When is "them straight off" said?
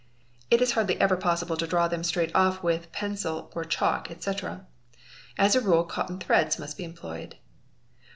1.87-2.63